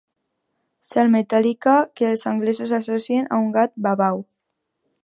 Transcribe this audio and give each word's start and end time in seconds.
Sal 0.91 1.11
metàl·lica 1.15 1.75
que 2.01 2.09
els 2.15 2.25
anglesos 2.33 2.75
associen 2.81 3.29
a 3.37 3.41
un 3.45 3.55
gat 3.61 3.79
babau. 3.89 4.27